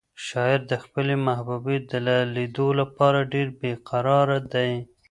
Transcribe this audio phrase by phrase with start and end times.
[0.27, 1.91] شاعر د خپلې محبوبې د
[2.35, 4.71] لیدو لپاره ډېر بې قراره دی.